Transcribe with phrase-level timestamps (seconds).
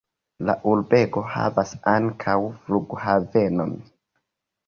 [0.49, 3.77] La urbego havas ankaŭ flughavenon.